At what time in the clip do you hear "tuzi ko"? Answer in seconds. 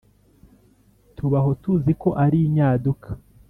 1.61-2.09